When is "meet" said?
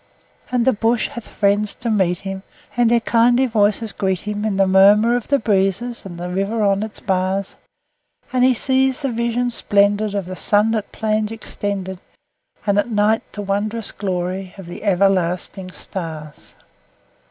1.91-2.21